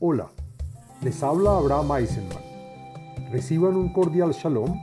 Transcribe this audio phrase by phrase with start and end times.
[0.00, 0.30] Hola,
[1.02, 2.38] les habla Abraham Eisenman.
[3.32, 4.80] Reciban un cordial shalom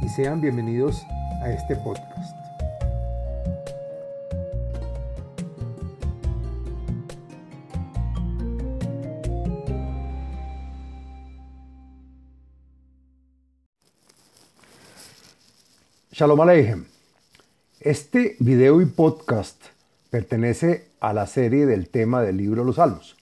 [0.00, 1.02] y sean bienvenidos
[1.42, 2.34] a este podcast.
[16.10, 16.86] Shalom Aleichem.
[17.80, 19.62] Este video y podcast
[20.08, 23.17] pertenece a la serie del tema del libro los Salmos.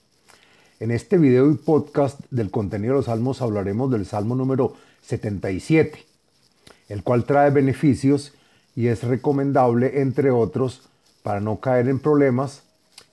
[0.78, 4.74] En este video y podcast del contenido de los salmos hablaremos del salmo número
[5.06, 6.04] 77,
[6.90, 8.34] el cual trae beneficios
[8.74, 10.82] y es recomendable, entre otros,
[11.22, 12.60] para no caer en problemas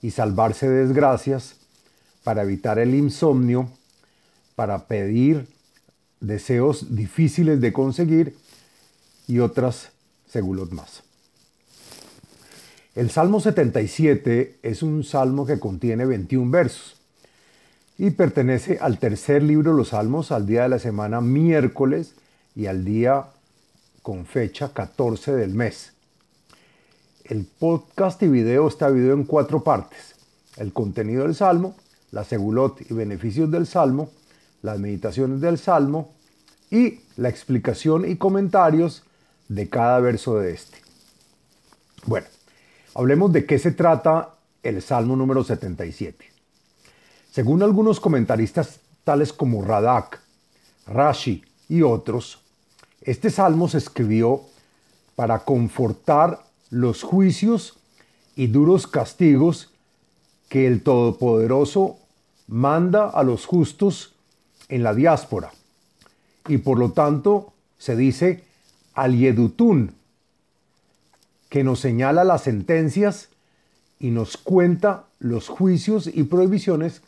[0.02, 1.56] y salvarse de desgracias,
[2.22, 3.70] para evitar el insomnio,
[4.56, 5.46] para pedir
[6.20, 8.36] deseos difíciles de conseguir
[9.26, 9.88] y otras
[10.28, 11.02] segulot más.
[12.94, 17.03] El Salmo 77 es un salmo que contiene 21 versos
[17.96, 22.14] y pertenece al tercer libro los Salmos, al día de la semana miércoles
[22.56, 23.26] y al día
[24.02, 25.92] con fecha 14 del mes.
[27.24, 30.14] El podcast y video está dividido en cuatro partes.
[30.56, 31.74] El contenido del Salmo,
[32.10, 34.10] la segulot y beneficios del Salmo,
[34.62, 36.12] las meditaciones del Salmo
[36.70, 39.04] y la explicación y comentarios
[39.48, 40.78] de cada verso de este.
[42.06, 42.26] Bueno,
[42.94, 46.33] hablemos de qué se trata el Salmo número 77.
[47.34, 50.20] Según algunos comentaristas tales como Radak,
[50.86, 52.38] Rashi y otros,
[53.00, 54.42] este salmo se escribió
[55.16, 57.76] para confortar los juicios
[58.36, 59.72] y duros castigos
[60.48, 61.96] que el Todopoderoso
[62.46, 64.14] manda a los justos
[64.68, 65.50] en la diáspora.
[66.46, 68.44] Y por lo tanto se dice
[68.92, 69.92] al Yedutun,
[71.48, 73.30] que nos señala las sentencias
[73.98, 77.02] y nos cuenta los juicios y prohibiciones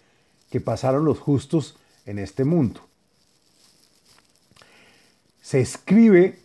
[0.61, 1.77] pasaron los justos
[2.07, 2.81] en este mundo.
[5.43, 6.39] Se escribe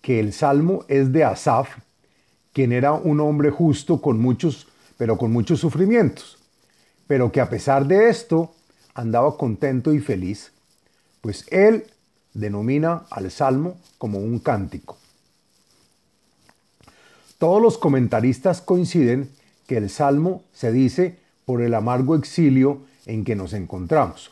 [0.00, 1.78] que el salmo es de Asaf,
[2.52, 4.68] quien era un hombre justo con muchos,
[4.98, 6.38] pero con muchos sufrimientos,
[7.06, 8.54] pero que a pesar de esto
[8.94, 10.52] andaba contento y feliz,
[11.20, 11.86] pues él
[12.34, 14.98] denomina al salmo como un cántico.
[17.38, 19.30] Todos los comentaristas coinciden
[19.66, 24.30] que el salmo se dice por el amargo exilio en que nos encontramos.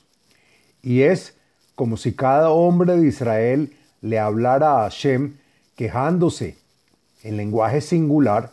[0.83, 1.35] Y es
[1.75, 5.37] como si cada hombre de Israel le hablara a Hashem
[5.77, 6.57] quejándose
[7.23, 8.53] en lenguaje singular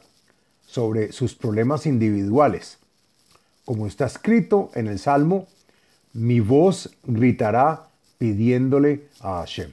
[0.66, 2.78] sobre sus problemas individuales.
[3.66, 5.48] Como está escrito en el Salmo,
[6.14, 9.72] mi voz gritará pidiéndole a Hashem.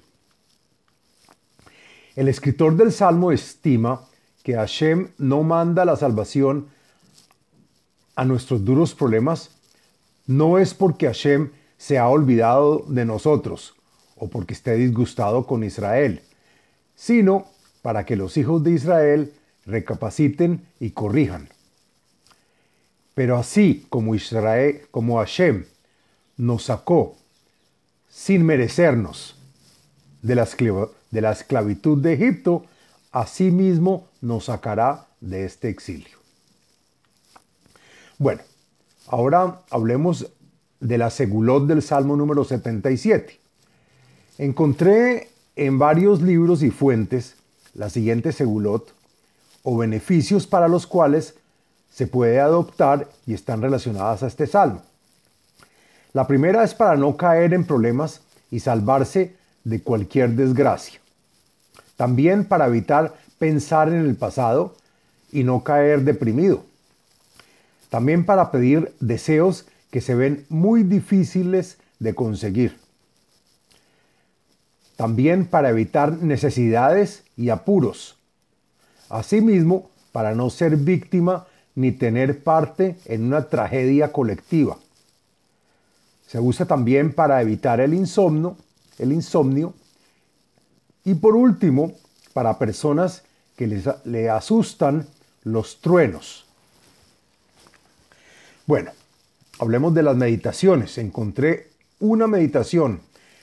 [2.17, 4.05] El escritor del Salmo estima
[4.43, 6.69] que Hashem no manda la salvación
[8.15, 9.51] a nuestros duros problemas
[10.27, 13.75] no es porque Hashem se ha olvidado de nosotros
[14.17, 16.23] o porque esté disgustado con Israel,
[16.95, 17.47] sino
[17.83, 19.33] para que los hijos de Israel
[19.67, 21.49] recapaciten y corrijan.
[23.15, 25.67] Pero así como Israel, como Hashem
[26.37, 27.17] nos sacó
[28.09, 29.37] sin merecernos
[30.23, 32.65] de la, esclavitud de Egipto,
[33.39, 36.19] mismo nos sacará de este exilio.
[38.19, 38.43] Bueno,
[39.07, 40.27] Ahora hablemos
[40.81, 43.39] de la segulot del Salmo número 77.
[44.39, 47.37] Encontré en varios libros y fuentes
[47.75, 48.93] la siguiente segulot
[49.63, 51.35] o beneficios para los cuales
[51.93, 54.83] se puede adoptar y están relacionadas a este salmo.
[56.13, 58.21] La primera es para no caer en problemas
[58.51, 61.01] y salvarse de cualquier desgracia.
[61.97, 64.75] También para evitar pensar en el pasado
[65.33, 66.65] y no caer deprimido.
[67.95, 72.77] También para pedir deseos que se ven muy difíciles de conseguir.
[74.97, 78.19] También para evitar necesidades y apuros.
[79.09, 81.47] Asimismo, para no ser víctima
[81.77, 84.77] ni tener parte en una tragedia colectiva.
[86.27, 88.57] Se usa también para evitar el insomnio,
[88.99, 89.73] el insomnio
[91.05, 91.93] y por último,
[92.33, 93.23] para personas
[93.55, 95.07] que les, le asustan
[95.45, 96.44] los truenos.
[98.67, 98.93] Bueno,
[99.59, 100.97] hablemos de las meditaciones.
[100.97, 101.69] Encontré
[102.01, 103.03] una meditación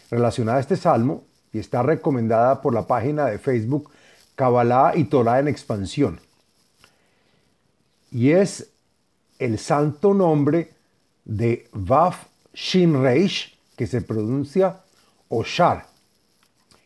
[0.09, 3.91] relacionada a este salmo y está recomendada por la página de Facebook
[4.35, 6.19] Kabbalah y Torah en expansión.
[8.11, 8.71] Y es
[9.37, 10.71] el santo nombre
[11.23, 12.25] de Vaf
[12.55, 14.81] Shin Reish, que se pronuncia
[15.29, 15.85] Oshar.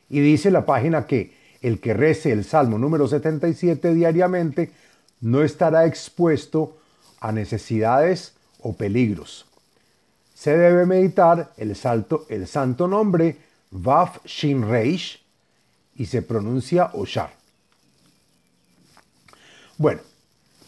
[0.10, 4.72] Y dice la página que el que rece el salmo número 77 diariamente
[5.22, 6.78] no estará expuesto
[7.26, 9.46] a necesidades o peligros.
[10.36, 13.38] se debe meditar el, salto, el santo nombre
[13.72, 15.24] Vaf Shin Reish
[15.96, 17.34] y se pronuncia Oshar.
[19.78, 20.02] Bueno,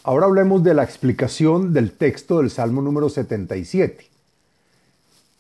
[0.04, 4.08] ahora hablemos de la explicación del texto del Salmo número 77.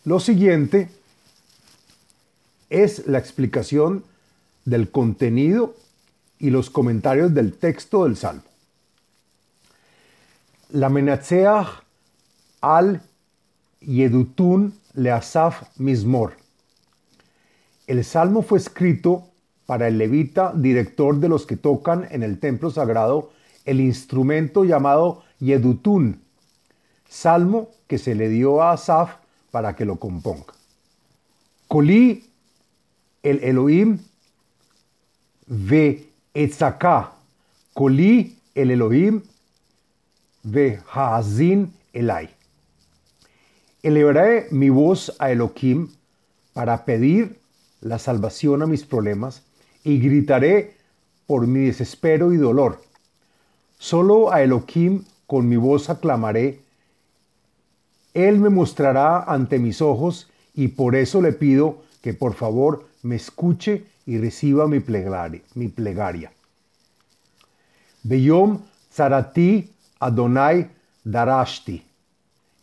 [0.05, 0.89] Lo siguiente
[2.69, 4.03] es la explicación
[4.65, 5.75] del contenido
[6.37, 8.46] y los comentarios del texto del Salmo.
[10.69, 11.81] La Menatzeach
[12.59, 13.01] al
[13.79, 16.33] Yedutun Leasaf Mismor.
[17.87, 19.29] El salmo fue escrito
[19.65, 23.31] para el levita, director de los que tocan en el templo sagrado
[23.63, 26.19] el instrumento llamado Yedutun,
[27.07, 29.15] salmo que se le dio a Asaf
[29.51, 30.53] para que lo componga.
[31.69, 32.25] Colí
[33.23, 33.99] el Elohim
[35.45, 37.13] ve etzaká,
[37.73, 39.21] colí el Elohim
[40.51, 42.29] ve haazin elai.
[43.83, 45.89] Elevaré mi voz a Elohim
[46.53, 47.39] para pedir
[47.81, 49.43] la salvación a mis problemas
[49.83, 50.75] y gritaré
[51.27, 52.81] por mi desespero y dolor.
[53.77, 56.61] Solo a Elohim con mi voz aclamaré.
[58.13, 63.15] Él me mostrará ante mis ojos y por eso le pido que por favor me
[63.15, 66.31] escuche y reciba mi plegaria.
[69.99, 70.67] Adonai
[71.05, 71.81] Darashti.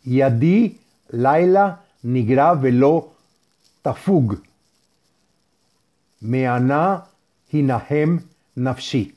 [0.05, 0.77] Yadi
[1.11, 3.13] Laila Nigra Velo
[3.83, 4.37] Tafug.
[6.21, 7.05] Meana
[7.51, 8.21] Hinahem
[8.55, 9.13] Nafshi.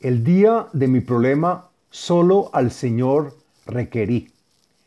[0.00, 3.36] El día de mi problema solo al Señor
[3.66, 4.30] requerí.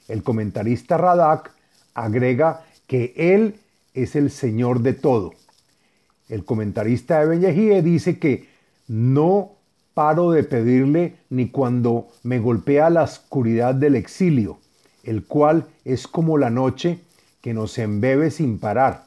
[0.07, 1.51] El comentarista Radak
[1.93, 3.55] agrega que Él
[3.93, 5.33] es el Señor de todo.
[6.27, 8.49] El comentarista Eben Yehie dice que
[8.87, 9.54] no
[9.95, 14.59] paro de pedirle ni cuando me golpea la oscuridad del exilio,
[15.03, 16.99] el cual es como la noche
[17.41, 19.05] que nos embebe sin parar.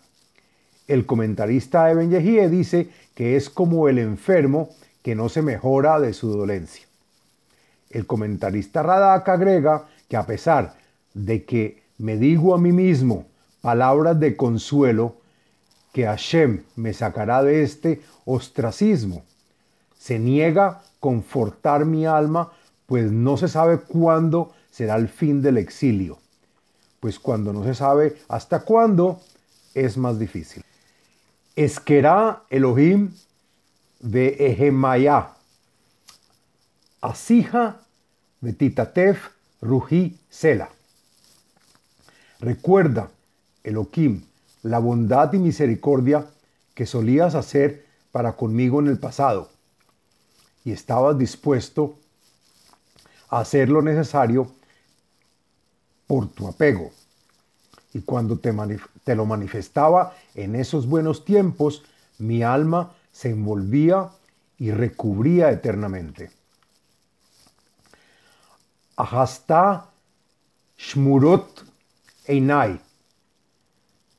[0.88, 4.70] El comentarista Eben Yehie dice que es como el enfermo
[5.02, 6.86] que no se mejora de su dolencia.
[7.90, 10.74] El comentarista Radak agrega que a pesar
[11.12, 13.26] de que me digo a mí mismo
[13.60, 15.16] palabras de consuelo,
[15.92, 19.24] que Hashem me sacará de este ostracismo,
[19.98, 22.52] se niega confortar mi alma,
[22.86, 26.18] pues no se sabe cuándo será el fin del exilio.
[27.00, 29.20] Pues cuando no se sabe hasta cuándo,
[29.74, 30.64] es más difícil.
[31.54, 33.12] Esquerá Elohim
[34.00, 35.30] de Ehemaya.
[37.00, 37.80] Asija
[38.40, 39.28] Betitatef
[39.60, 40.70] Ruji Sela.
[42.40, 43.10] Recuerda,
[43.64, 44.22] Elohim,
[44.62, 46.26] la bondad y misericordia
[46.74, 49.57] que solías hacer para conmigo en el pasado
[50.68, 51.96] y estabas dispuesto
[53.30, 54.52] a hacer lo necesario
[56.06, 56.90] por tu apego.
[57.94, 61.84] Y cuando te, lo manifestaba en esos buenos tiempos,
[62.18, 64.10] mi alma se envolvía
[64.58, 66.30] y recubría eternamente.
[68.96, 69.88] Ahasta
[70.76, 71.64] Shmurot
[72.26, 72.78] Einai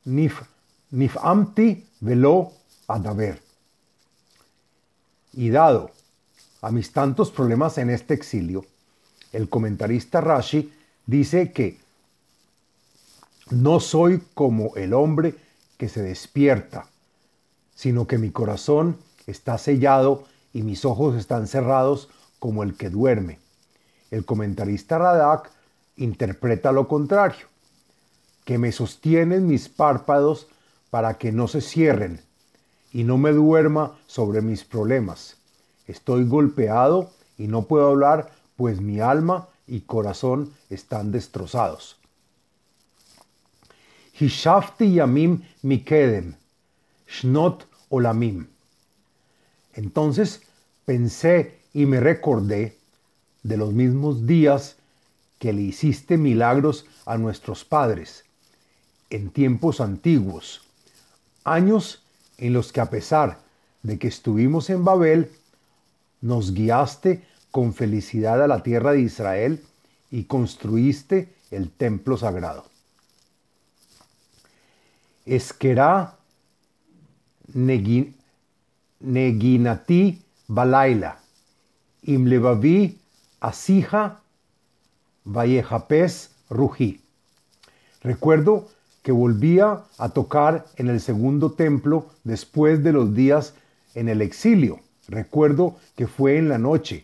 [0.06, 0.42] Nif,
[0.90, 2.54] Nifamti Velo
[2.88, 3.40] Adaver.
[5.34, 5.92] Y dado
[6.62, 8.66] a mis tantos problemas en este exilio,
[9.32, 10.74] el comentarista Rashi
[11.06, 11.78] dice que
[13.52, 15.36] no soy como el hombre
[15.78, 16.86] que se despierta
[17.80, 23.40] sino que mi corazón está sellado y mis ojos están cerrados como el que duerme.
[24.12, 25.50] El comentarista Radak
[25.96, 27.48] interpreta lo contrario,
[28.44, 30.48] que me sostienen mis párpados
[30.90, 32.20] para que no se cierren
[32.92, 35.38] y no me duerma sobre mis problemas.
[35.90, 41.98] Estoy golpeado y no puedo hablar, pues mi alma y corazón están destrozados.
[44.20, 46.36] Hishafti yamim mikedem,
[47.08, 48.46] shnot Olamim.
[49.74, 50.44] Entonces
[50.86, 52.78] pensé y me recordé
[53.42, 54.76] de los mismos días
[55.40, 58.26] que le hiciste milagros a nuestros padres
[59.10, 60.62] en tiempos antiguos,
[61.44, 62.04] años
[62.38, 63.40] en los que a pesar
[63.82, 65.32] de que estuvimos en Babel,
[66.22, 69.64] nos guiaste con felicidad a la tierra de Israel
[70.12, 72.66] y construiste el templo sagrado.
[75.26, 76.18] Esquerá
[79.00, 81.20] neginati balaila,
[82.04, 82.98] imlevavi
[83.40, 84.22] asija
[85.26, 87.02] vallejapes rují.
[88.02, 88.70] Recuerdo
[89.04, 93.54] que volvía a tocar en el segundo templo después de los días
[93.96, 94.80] en el exilio.
[95.10, 97.04] Recuerdo que fue en la noche.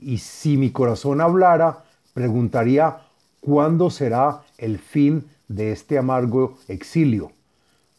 [0.00, 3.00] Y si mi corazón hablara, preguntaría
[3.40, 7.32] ¿cuándo será el fin de este amargo exilio?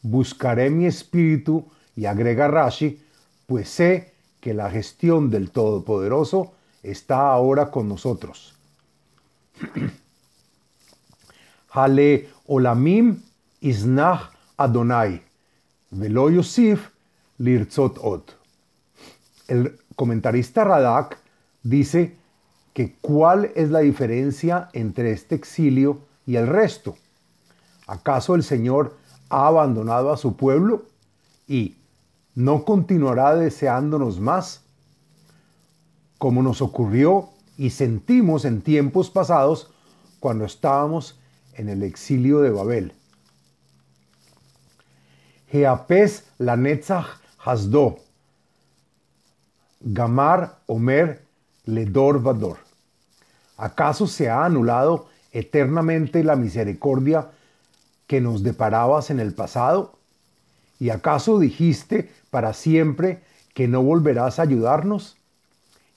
[0.01, 3.01] Buscaré mi espíritu y agrega Rashi,
[3.45, 8.55] pues sé que la gestión del Todopoderoso está ahora con nosotros.
[11.71, 13.21] Hale olamim
[13.61, 15.21] isnach Adonai,
[15.91, 16.89] velo Yosif
[17.37, 18.38] lirzot od.
[19.49, 21.17] El comentarista Radak
[21.63, 22.15] dice
[22.73, 26.95] que cuál es la diferencia entre este exilio y el resto.
[27.87, 28.95] ¿Acaso el Señor
[29.29, 30.85] ha abandonado a su pueblo
[31.47, 31.77] y
[32.35, 34.61] no continuará deseándonos más?
[36.19, 39.71] Como nos ocurrió y sentimos en tiempos pasados
[40.19, 41.19] cuando estábamos
[41.55, 42.93] en el exilio de Babel.
[45.51, 47.07] Jeapes la Netzach
[47.43, 47.97] Hasdo,
[49.81, 51.23] Gamar Omer
[51.65, 52.57] Ledor Vador.
[53.57, 57.29] ¿Acaso se ha anulado eternamente la misericordia
[58.07, 59.93] que nos deparabas en el pasado?
[60.79, 63.21] ¿Y acaso dijiste para siempre
[63.53, 65.17] que no volverás a ayudarnos?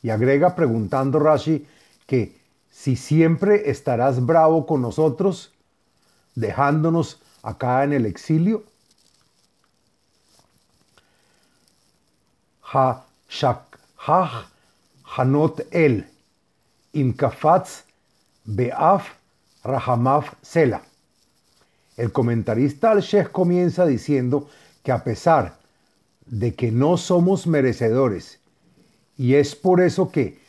[0.02, 1.66] Y agrega preguntando Rashi
[2.06, 2.36] que
[2.70, 5.52] si siempre estarás bravo con nosotros,
[6.34, 8.64] dejándonos acá en el exilio.
[12.72, 13.04] Ha
[14.06, 14.46] shak
[15.16, 16.04] hanot el
[16.92, 17.84] imkafatz
[18.44, 19.10] beaf
[20.42, 20.82] sela.
[21.96, 24.48] El comentarista al-Sheikh comienza diciendo
[24.82, 25.58] que a pesar
[26.26, 28.40] de que no somos merecedores,
[29.16, 30.40] y es por eso que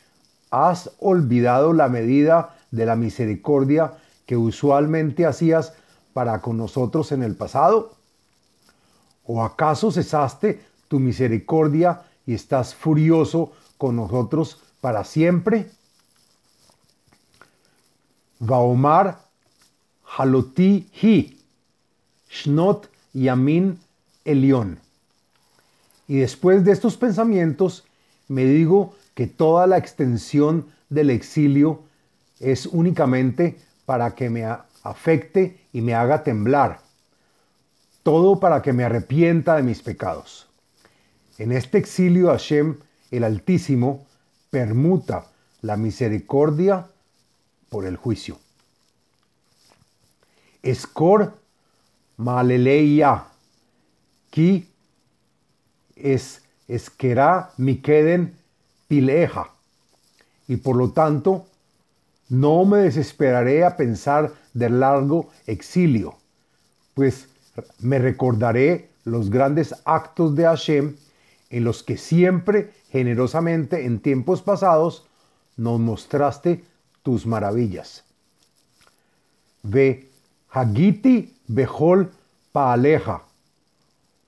[0.50, 3.92] has olvidado la medida de la misericordia
[4.26, 5.74] que usualmente hacías
[6.12, 7.92] para con nosotros en el pasado?
[9.26, 15.70] ¿O acaso cesaste tu misericordia y estás furioso con nosotros para siempre?
[18.38, 19.20] Vaomar
[20.16, 21.38] haloti hi,
[22.30, 23.78] shnot yamin
[24.24, 24.78] elión.
[26.06, 27.84] Y después de estos pensamientos,
[28.28, 31.82] me digo que toda la extensión del exilio
[32.40, 34.44] es únicamente para que me
[34.82, 36.80] afecte y me haga temblar.
[38.02, 40.46] Todo para que me arrepienta de mis pecados.
[41.38, 42.78] En este exilio Hashem,
[43.10, 44.06] el Altísimo,
[44.50, 45.26] permuta
[45.62, 46.86] la misericordia
[47.68, 48.38] por el juicio.
[50.62, 51.34] Escor
[52.16, 53.24] maleleia,
[54.30, 54.68] ki
[55.96, 58.36] es esquerá mi queden
[58.88, 59.50] pileja.
[60.46, 61.46] Y por lo tanto,
[62.28, 66.16] no me desesperaré a pensar del largo exilio,
[66.94, 67.28] pues
[67.80, 70.96] me recordaré los grandes actos de Hashem
[71.54, 75.06] en los que siempre generosamente en tiempos pasados
[75.56, 76.64] nos mostraste
[77.04, 78.02] tus maravillas.
[79.62, 80.08] Ve
[80.50, 82.10] Hagiti Behol
[82.50, 83.22] Paaleja,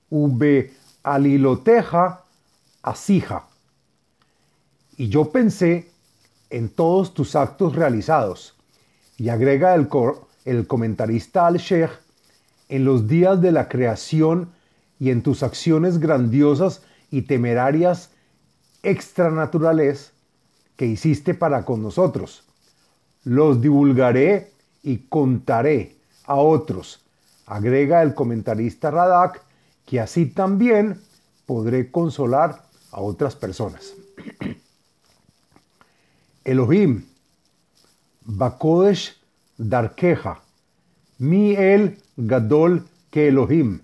[0.09, 0.71] Ube
[1.03, 2.23] Aliloteja
[2.81, 3.43] Asija.
[4.95, 5.91] Y yo pensé
[6.49, 8.55] en todos tus actos realizados.
[9.17, 9.89] Y agrega el,
[10.45, 11.91] el comentarista al-Sheikh,
[12.69, 14.49] en los días de la creación
[14.97, 18.11] y en tus acciones grandiosas y temerarias
[18.83, 20.13] extranaturales
[20.75, 22.43] que hiciste para con nosotros.
[23.23, 24.51] Los divulgaré
[24.83, 27.01] y contaré a otros.
[27.45, 29.41] Agrega el comentarista Radak
[29.85, 31.01] que así también
[31.45, 33.93] podré consolar a otras personas.
[36.43, 37.05] Elohim,
[38.23, 39.17] Bakodesh
[39.57, 40.41] Darkeja,
[41.17, 43.81] Mi El Gadol que Elohim.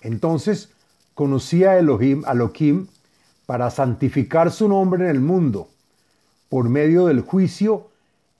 [0.00, 0.70] Entonces
[1.16, 2.88] conocía a Elohim, a Elohim,
[3.46, 5.70] para santificar su nombre en el mundo,
[6.50, 7.88] por medio del juicio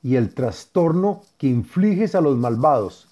[0.02, 3.08] y el trastorno que infliges a los malvados,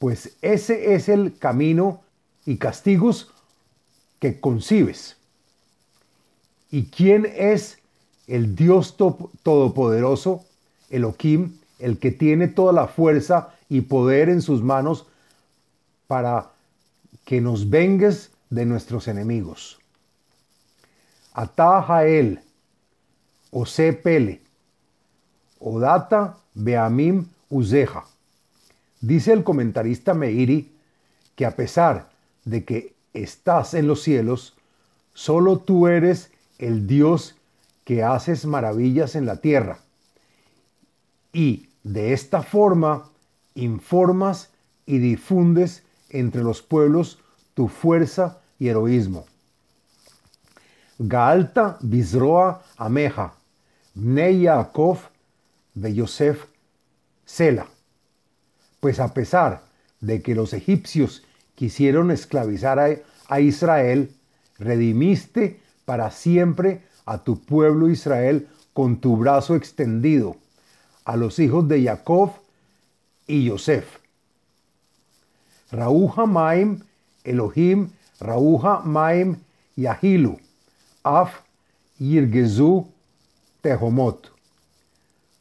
[0.00, 2.02] pues ese es el camino
[2.44, 3.30] y castigos
[4.18, 5.16] que concibes.
[6.72, 7.78] ¿Y quién es
[8.26, 10.44] el Dios Todopoderoso,
[10.90, 15.06] Elohim, el que tiene toda la fuerza y poder en sus manos
[16.08, 16.50] para
[17.24, 19.80] que nos vengues de nuestros enemigos?
[21.32, 22.40] Ata Jael,
[23.50, 24.40] Ose Pele,
[25.58, 28.04] Odata Beamim Uzeja.
[29.00, 30.72] Dice el comentarista Meiri
[31.34, 32.10] que a pesar
[32.44, 34.54] de que estás en los cielos,
[35.12, 37.34] solo tú eres el Dios
[37.84, 39.78] que haces maravillas en la tierra.
[41.32, 43.10] Y de esta forma
[43.54, 44.50] informas
[44.86, 47.18] y difundes entre los pueblos
[47.54, 49.26] tu fuerza y heroísmo.
[50.98, 53.34] Gaalta Bizroa Ameja,
[53.94, 54.98] Bnei Yaakov
[55.74, 56.44] de Yosef
[57.24, 57.66] Sela.
[58.80, 59.62] Pues a pesar
[60.00, 61.22] de que los egipcios
[61.54, 62.78] quisieron esclavizar
[63.28, 64.14] a, Israel,
[64.58, 70.36] redimiste para siempre a tu pueblo Israel con tu brazo extendido,
[71.04, 72.32] a los hijos de Jacob
[73.26, 73.98] y Yosef.
[75.70, 76.80] Rauja Maim,
[77.24, 77.90] Elohim,
[78.20, 79.36] Rauja Maim,
[79.76, 80.38] Yahilu,
[81.02, 81.42] Af,
[81.98, 82.86] Yirgezu,
[83.60, 84.30] Tehomot.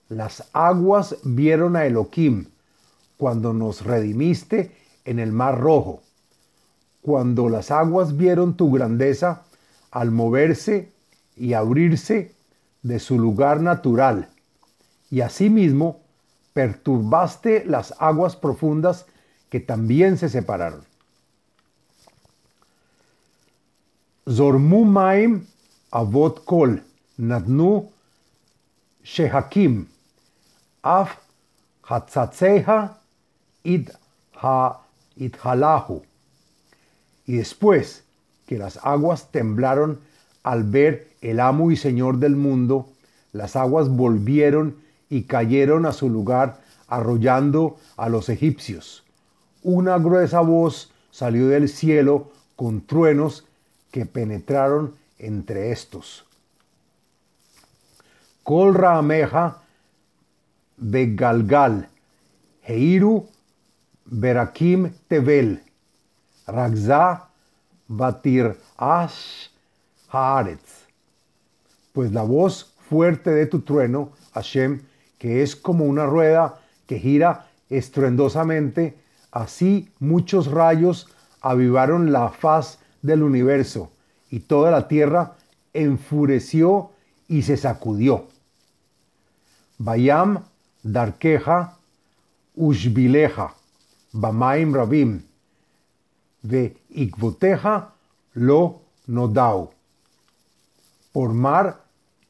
[0.10, 2.46] Las aguas vieron a Elohim
[3.18, 4.72] cuando nos redimiste
[5.06, 6.02] en el mar rojo.
[7.02, 9.44] Cuando las aguas vieron tu grandeza
[9.92, 10.92] al moverse
[11.36, 12.34] y abrirse
[12.82, 14.30] de su lugar natural.
[15.10, 16.02] Y asimismo
[16.54, 19.06] perturbaste las aguas profundas
[19.50, 20.84] que también se separaron.
[25.92, 26.82] Avot kol
[27.20, 27.90] nadnu
[29.04, 29.86] shehakim
[30.84, 31.18] af
[31.84, 32.98] hatzatzeha
[33.64, 33.90] id
[34.36, 34.80] ha
[35.18, 36.02] idhalahu.
[37.26, 38.04] Y después
[38.48, 40.00] que las aguas temblaron
[40.44, 42.90] al ver el amo y señor del mundo,
[43.32, 44.78] las aguas volvieron
[45.10, 49.04] y cayeron a su lugar, arrollando a los egipcios.
[49.64, 53.46] Una gruesa voz salió del cielo con truenos
[53.94, 56.26] que penetraron entre estos.
[58.42, 59.62] Kol Raameja
[60.78, 61.90] Begalgal,
[62.64, 63.28] Heiru
[64.06, 65.62] Berakim Tevel,
[66.48, 67.30] Ragza
[67.88, 69.52] Batir Ash
[70.10, 70.88] Haaretz.
[71.94, 74.82] Pues la voz fuerte de tu trueno, Hashem,
[75.20, 78.98] que es como una rueda que gira estruendosamente,
[79.32, 81.08] así muchos rayos
[81.42, 83.92] avivaron la faz del universo,
[84.32, 85.36] y toda la tierra
[85.74, 86.90] enfureció
[87.28, 88.26] y se sacudió.
[89.78, 90.44] Bayam
[90.82, 91.78] darkeja
[92.56, 93.54] ushbileja,
[94.12, 95.22] bamaim rabim,
[96.42, 97.94] ve ikvoteja
[98.34, 99.72] lo nodau.
[101.12, 101.84] Por mar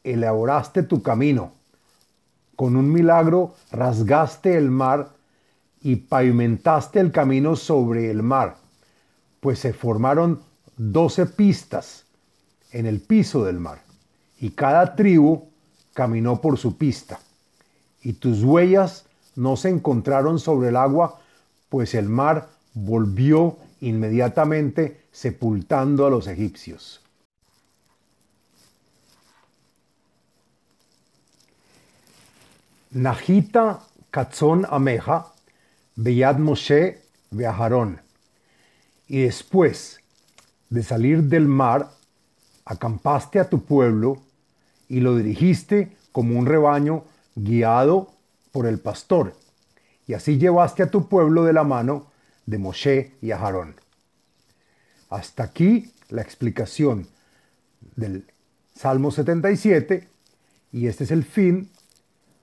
[0.04, 1.54] elaboraste tu camino.
[2.56, 5.10] Con un milagro rasgaste el mar
[5.82, 8.58] y pavimentaste el camino sobre el mar,
[9.40, 10.42] pues se formaron
[10.78, 12.06] doce pistas
[12.72, 13.82] en el piso del mar,
[14.40, 15.50] y cada tribu
[15.94, 17.20] caminó por su pista,
[18.02, 19.06] y tus huellas
[19.36, 21.20] no se encontraron sobre el agua,
[21.70, 27.02] pues el mar volvió inmediatamente sepultando a los egipcios.
[32.92, 33.82] Najita
[34.12, 35.34] Katzon Ameja,
[35.96, 38.00] Beyad Moshe Beaharón.
[39.08, 40.00] Y después
[40.74, 41.92] de salir del mar,
[42.66, 44.24] acampaste a tu pueblo
[44.90, 47.04] y lo dirigiste como un rebaño
[47.36, 48.12] guiado
[48.52, 49.36] por el pastor.
[50.08, 52.08] Y así llevaste a tu pueblo de la mano
[52.48, 53.76] de Moshe y Aharón.
[55.12, 57.08] Hasta aquí la explicación
[57.96, 58.26] del
[58.76, 60.08] Salmo 77
[60.72, 61.70] y este es el fin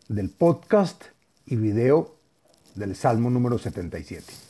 [0.07, 1.03] del podcast
[1.47, 2.15] y video
[2.77, 4.50] del Salmo número 77.